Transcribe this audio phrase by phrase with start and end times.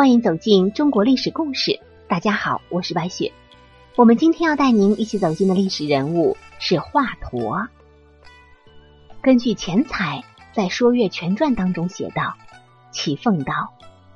[0.00, 1.78] 欢迎走进中国历史故事。
[2.08, 3.34] 大家好，我是白雪。
[3.96, 7.68] 我们今天要带您一起走进的历史人物是华佗。
[9.20, 12.32] 根据钱彩在《说岳全传》当中写道
[12.90, 13.52] ：“启凤道，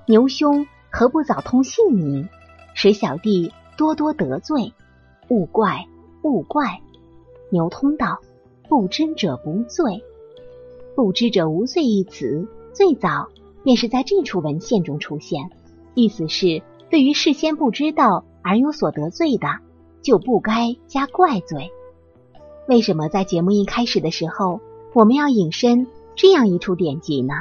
[0.06, 2.30] 牛兄何不早通姓名，
[2.72, 4.72] 使小弟多多得罪？
[5.28, 5.86] 勿怪，
[6.22, 6.80] 勿怪。”
[7.52, 8.20] 牛通道
[8.70, 10.02] ：“不知者不罪。
[10.96, 13.28] ”“不知者无罪”一词最早
[13.62, 15.50] 便是在这处文献中出现，
[15.94, 19.48] 意思是对于事先不知道而有所得罪的，
[20.02, 21.70] 就不该加怪罪。
[22.68, 24.60] 为什么在节目一开始的时候，
[24.92, 27.34] 我们要引申这样一处典籍呢？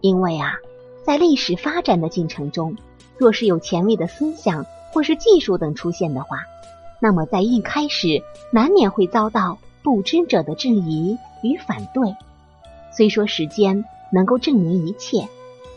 [0.00, 0.54] 因为啊，
[1.04, 2.76] 在历史发展的进程中，
[3.16, 6.38] 若是有前卫的思想或是技术等出现的话，
[7.00, 12.14] 那么在一开始难免会遭到不知者的质疑与反对。
[12.92, 15.28] 虽说时间能够证明一切，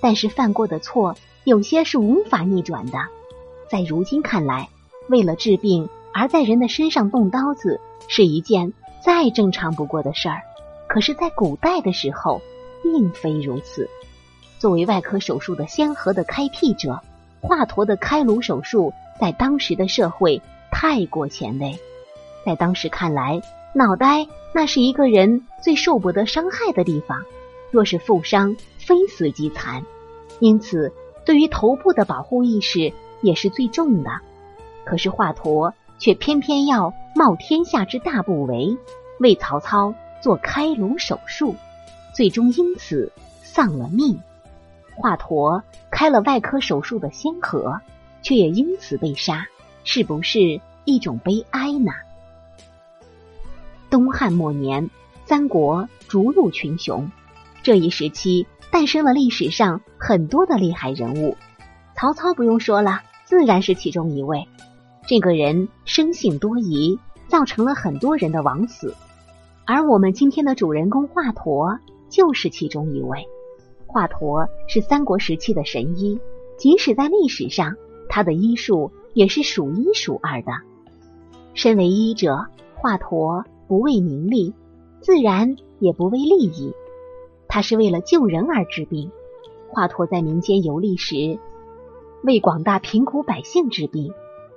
[0.02, 1.16] 但是犯过的错
[1.50, 3.00] 有些是无法逆转的。
[3.72, 4.69] 在如今看来，
[5.08, 8.72] 为了治病而在人的身上动刀子是一件
[9.03, 10.44] 再正常不过的事儿。
[10.88, 12.39] 可是，在古代的时候，
[12.83, 13.89] 并非如此。
[14.59, 17.02] 作为外科手术的先河的开辟者，
[17.42, 20.39] 华佗的开颅手术在当时的社会
[20.72, 21.80] 太过前卫。
[22.45, 23.42] 在当时看来，
[23.73, 27.23] 脑袋那是一个人最受不得伤害的地方，
[27.72, 29.83] 若是负伤，非死即残。
[30.39, 30.94] 因此，
[31.30, 32.92] 对于头部的保护意识
[33.22, 34.10] 也是最重的。
[34.84, 38.80] 可是华佗却偏偏要冒天下之大不韪，
[39.20, 41.56] 为曹操做开颅手术，
[42.16, 43.12] 最终因此
[43.44, 44.20] 丧了命。
[44.96, 47.80] 华佗开了外科手术的先河，
[48.24, 49.46] 却也因此被杀，
[49.84, 51.92] 是不是一种悲哀呢？
[53.92, 54.90] 东汉末年，
[55.28, 57.12] 三国逐鹿群雄，
[57.62, 61.36] 这一时期诞生了历史上很多的厉害人物。
[61.95, 64.48] 曹操不用说了，自然是其中一位。
[65.08, 68.95] 这个人生性多疑，造成了很多人的枉死。
[69.66, 71.80] 而我们今天的主人公华佗
[72.10, 73.27] 就是其中一位。
[73.88, 76.20] 华佗是三国时期的神医，
[76.58, 77.76] 即使在历史上，
[78.08, 80.52] 他的医术也是数一数二的。
[81.54, 82.45] 身为医者，
[82.76, 83.44] 华佗。
[83.67, 84.55] 不为名利，
[84.99, 86.73] 自然也不为利益，
[87.49, 89.11] 他是为了救人而治病。
[89.67, 91.37] 华佗在民间游历时，
[92.23, 94.14] 为广大贫苦百姓治病，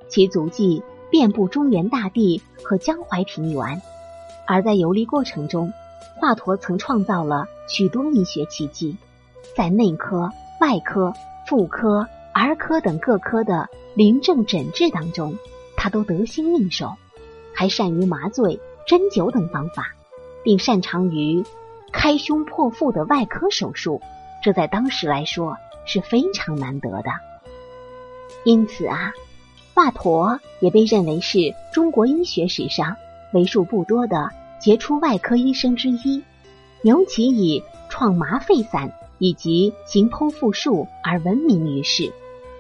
[0.09, 3.83] 其足迹遍布中原大地和江淮平原。
[4.47, 5.73] 而在游历过程中，
[6.21, 8.97] 华佗曾创造了许多医学奇迹，
[9.57, 11.13] 在内科、外科、
[11.49, 15.35] 妇科、儿科等各科的临症诊治当中，
[15.77, 16.93] 他都得心应手，
[17.55, 18.61] 还善于麻醉。
[18.85, 19.95] 针灸等方法，
[20.43, 21.45] 并擅长于
[21.93, 24.01] 开胸破腹的外科手术，
[24.43, 27.11] 这在当时来说是非常难得的。
[28.45, 29.13] 因此啊，
[29.75, 32.97] 华佗也被认为是中国医学史上
[33.33, 36.23] 为数不多的杰出外科医生之一。
[36.83, 42.13] 尤其以创麻沸散以及行剖腹术而闻名于世，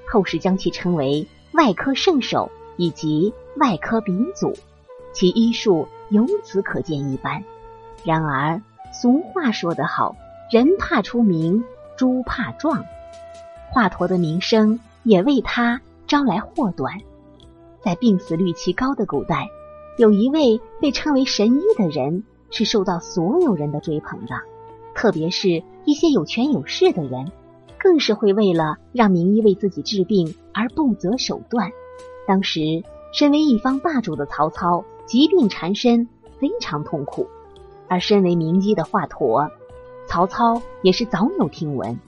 [0.09, 4.55] 后世将其称为外科圣手以及外科鼻祖。
[5.13, 5.89] 其医术。
[6.11, 7.43] 由此可见一斑。
[8.05, 8.61] 然而，
[8.91, 10.17] 俗话说得好，
[10.51, 11.63] 人怕出名，
[11.97, 12.85] 猪怕壮。
[13.71, 17.01] 华佗的名声也为他招来祸端。
[17.83, 19.49] 在病死率极高的古代，
[19.99, 24.35] 有一位被称为神医的人，是受到所有人的追捧的。
[24.95, 27.33] 特别是一些有权有势的人，
[27.79, 31.71] 更是会为了让名医为自己治病而不择手段。
[32.27, 32.83] 当时，
[33.13, 34.85] 身为一方霸主的曹操。
[35.05, 37.27] 疾病缠身，非常痛苦。
[37.93, 39.51] 而身为名医的华佗，
[40.09, 42.01] 曹操也是早有听闻。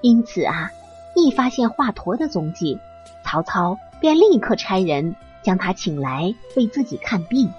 [0.00, 0.70] 因此啊，
[1.14, 2.78] 一发现华佗的踪迹，
[3.26, 7.52] 曹操便立刻差人将他请来为自己看病。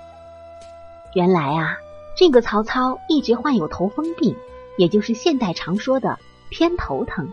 [1.13, 1.77] 原来啊，
[2.17, 4.35] 这个曹操一直患有头风病，
[4.75, 6.17] 也就是现代常说的
[6.49, 7.31] 偏头疼。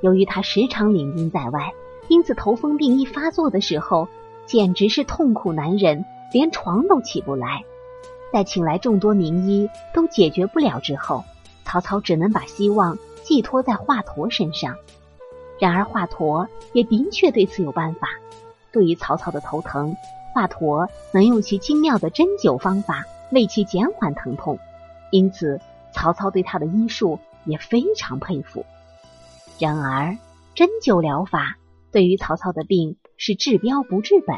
[0.00, 1.74] 由于他时常领兵在外，
[2.08, 4.08] 因此头风病一发作的时候，
[4.46, 6.06] 简直是痛苦难忍。
[6.32, 7.64] 连床都起不来，
[8.32, 11.24] 在请来众多名医都解决不了之后，
[11.64, 14.76] 曹操只能把希望寄托在华佗身上。
[15.58, 18.08] 然而华佗也的确对此有办法。
[18.70, 19.96] 对于曹操的头疼，
[20.34, 24.58] 华佗能用其精妙的针灸方法为其减缓疼痛，
[25.10, 25.60] 因此
[25.92, 28.64] 曹操对他的医术也非常佩服。
[29.58, 30.16] 然而
[30.54, 31.56] 针灸疗法
[31.90, 34.36] 对于曹操的病是治标不治本，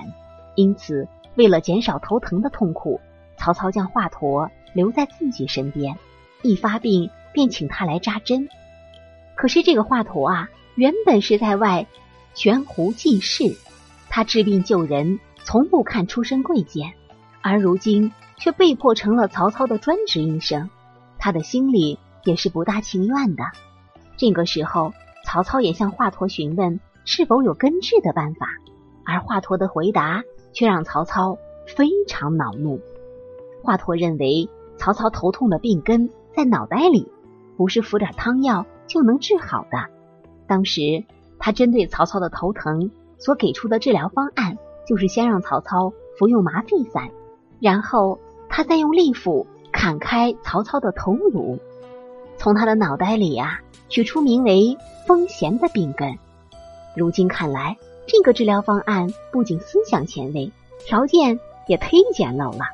[0.55, 1.09] 因此。
[1.37, 3.01] 为了减少头疼的痛苦，
[3.41, 5.97] 曹操将华佗留在自己身边，
[6.43, 8.51] 一发病便请他来扎针。
[9.35, 11.87] 可是这个华佗啊，原本是在外
[12.35, 13.57] 悬壶济世，
[14.11, 16.93] 他治病救人，从不看出身贵贱，
[17.41, 20.69] 而如今却被迫成了曹操的专职医生，
[21.19, 23.43] 他的心里也是不大情愿的。
[24.19, 24.93] 这个时候，
[25.25, 28.49] 曹操也向华佗询问是否有根治的办法，
[29.07, 30.23] 而华佗的回答
[30.53, 32.79] 却让曹操非常恼怒。
[33.63, 34.49] 华佗认为
[34.79, 37.11] 曹操头痛的病根在脑袋里，
[37.57, 39.87] 不是服点汤药就能治好的。
[40.47, 41.05] 当时，
[41.39, 47.11] 他针对曹操的头疼所给出的治疗方案，就是先让曹操服用麻沸散，
[47.61, 48.19] 然后
[48.49, 51.59] 他再用利斧砍开曹操的头颅，
[52.37, 54.77] 从他的脑袋里啊取出名为
[55.07, 56.19] 风涎的病根。
[56.97, 57.77] 如今看来，
[58.07, 60.51] 这个治疗方案不仅思想前卫，
[60.85, 62.65] 条件也忒简陋了。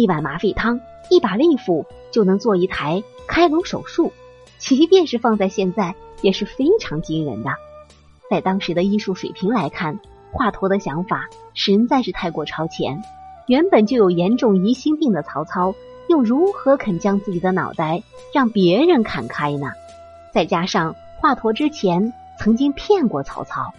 [0.00, 0.80] 一碗麻沸汤，
[1.10, 4.12] 一把利斧就能做一台开颅手术，
[4.58, 5.94] 即便是放在现在。
[6.22, 7.50] 也是非常惊人的，
[8.28, 9.98] 在当时的医术水平来看，
[10.32, 13.02] 华佗的想法实在是太过超前。
[13.46, 15.74] 原本就有严重疑心病的曹操，
[16.10, 18.02] 又如何肯将自己的脑袋
[18.34, 19.72] 让别人砍开呢？
[20.34, 23.72] 再加上华佗之前曾经骗过曹操，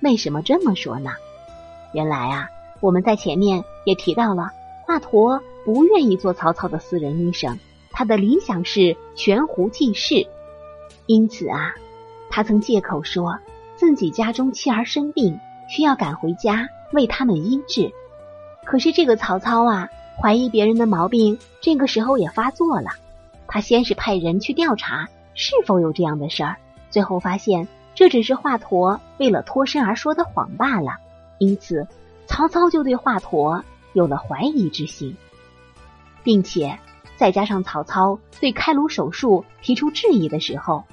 [0.00, 1.12] 为什么这么说呢？
[1.92, 2.48] 原来啊，
[2.80, 4.50] 我们在前面也提到了，
[4.88, 7.58] 华佗不愿意做曹操的私人医生，
[7.90, 10.26] 他的理想是悬壶济世。
[11.04, 11.74] 因此啊，
[12.30, 13.38] 他曾借口说
[13.76, 15.38] 自己家中妻儿生病，
[15.68, 17.92] 需要赶回家为他们医治。
[18.64, 19.90] 可是这个曹操啊，
[20.22, 22.88] 怀疑别人的毛病，这个时候也发作了。
[23.46, 26.56] 他先是派人去调查是否有这样的事儿，
[26.88, 30.92] 最后发现这只是华佗为了脱身而说的谎罢了。
[31.36, 31.86] 因此，
[32.26, 33.62] 曹操就对华佗
[33.92, 35.16] 有了怀疑之心，
[36.22, 36.78] 并且
[37.16, 40.84] 再加上曹操对开颅手术提出质疑的时候。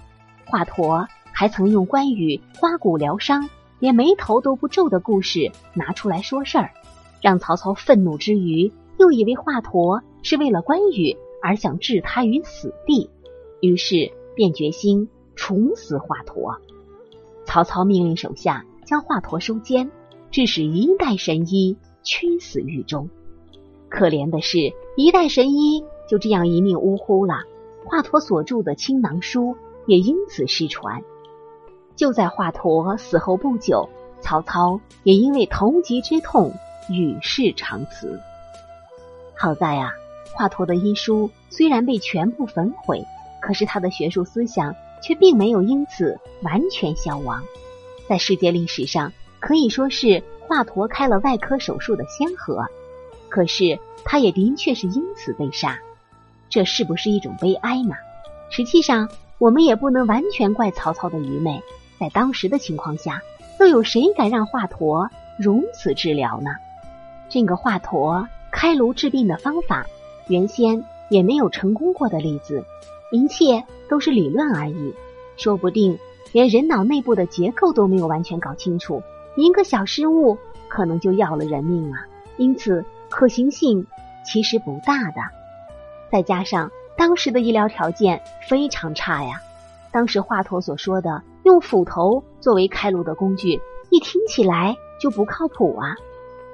[0.45, 3.50] 华佗还曾用关羽刮骨疗伤，
[3.80, 6.71] 连眉头都不皱的故事拿出来说事儿，
[7.21, 13.09] 让曹操愤怒之余，又以为华佗是为了关羽而想置他于死地，
[13.59, 16.57] 于是便决心处死华佗。
[17.45, 19.92] 曹操命令手下将华佗收监，
[20.31, 21.75] 致使一代神医
[22.06, 23.10] 屈死狱中。
[23.90, 27.40] 可怜的是，一代神医就这样一命呜呼了。
[27.84, 29.57] 华佗所著的青囊书。
[29.88, 31.04] 也因此失传。
[31.96, 33.88] 就在华佗死后不久，
[34.19, 36.52] 曹操也因为头疾之痛
[36.90, 38.19] 与世长辞。
[39.38, 39.92] 好在啊，
[40.34, 43.06] 华佗的医书虽然被全部焚毁，
[43.40, 47.44] 可是他的学术思想却并没有因此完全消亡。
[48.10, 52.65] 在世界历史上，可以说是华佗开了外科手术的先河。
[53.30, 55.80] 可是他也的确是因此被杀，
[56.50, 57.95] 这是不是一种悲哀呢？
[58.50, 59.09] 实际上。
[59.38, 61.62] 我们也不能完全怪曹操的愚昧，
[62.00, 63.21] 在当时的情况下，
[63.59, 66.51] 又有谁敢让华佗如此治疗呢？
[67.30, 69.88] 这个华佗开颅治病的方法，
[70.30, 72.63] 原先也没有成功过的例子，
[73.12, 74.94] 一切都是理论而已。
[75.36, 76.00] 说不定
[76.31, 79.03] 连人脑内部的结构都没有完全搞清楚，
[79.36, 80.38] 一个小失误
[80.68, 82.06] 可能就要了人命啊！
[82.38, 83.86] 因此，可行性
[84.26, 85.21] 其实不大的。
[86.12, 86.71] 再加上。
[86.98, 89.42] 当时的医疗条件非常差呀。
[89.92, 93.59] 当时华佗所说的用斧头作为开颅的工具，
[93.90, 95.98] 一听起来就不靠谱啊。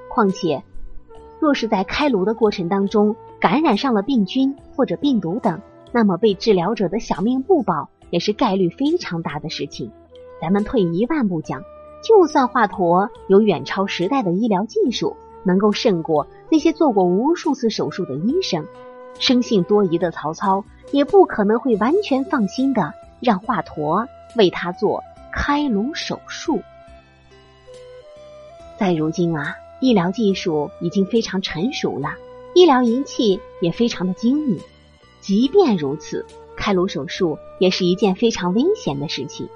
[0.08, 0.64] 况且，
[1.38, 5.60] 若是在开颅的过程当中感染上了病菌或者病毒等，
[5.92, 9.92] 那么被治疗者的小命不保也是概率非常大的事情。
[10.40, 11.62] 咱们退一万步讲，
[12.02, 18.66] 就算华佗有远超时代的医疗技术，能够胜过那些做过无数次手术的医生。
[19.18, 24.06] 生性多疑的曹操也不可能会完全放心的让华佗
[24.36, 26.60] 为他做开颅手术。
[28.78, 32.14] 在如今啊，医疗技术已经非常成熟了，
[32.54, 34.60] 医疗仪器也非常的精密。
[35.20, 39.48] 即便如此，开颅手术也是一件非常危险的事情。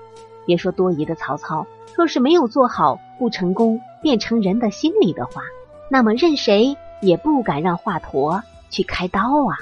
[0.46, 5.42] 别说多疑的曹操，若是没有做好不成功变成人的心理的话，
[5.90, 8.40] 那么任谁也不敢让华佗。
[8.68, 9.56] 去开刀啊！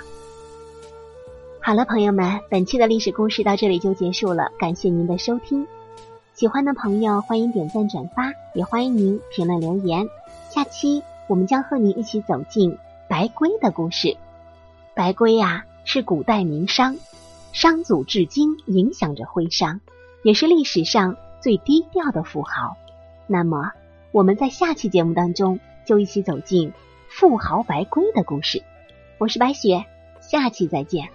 [1.61, 5.67] 好了，朋友们，本期的历史故事到这里就结束了，感谢您的收听。
[6.33, 10.09] 喜欢的朋友欢迎点赞转发，也欢迎您评论留言。
[10.49, 14.17] 下期我们将和您一起走进白圭的故事。
[14.95, 16.97] 白圭呀，是古代名商，
[17.53, 19.81] 商祖至今影响着徽商，
[20.25, 22.79] 也是历史上最低调的富豪。
[23.27, 23.73] 那么，
[24.11, 26.73] 我们在下期节目当中就一起走进
[27.09, 28.65] 富豪白龟的故事。
[29.19, 29.85] 我是白雪，
[30.21, 31.11] 下期再见。